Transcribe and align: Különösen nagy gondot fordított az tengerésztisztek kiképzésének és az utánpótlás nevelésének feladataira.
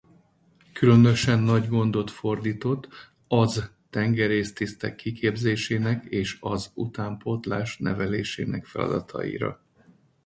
Különösen 0.73 1.39
nagy 1.39 1.67
gondot 1.67 2.11
fordított 2.11 2.87
az 3.27 3.71
tengerésztisztek 3.89 4.95
kiképzésének 4.95 6.03
és 6.05 6.37
az 6.39 6.71
utánpótlás 6.73 7.77
nevelésének 7.77 8.65
feladataira. 8.65 9.61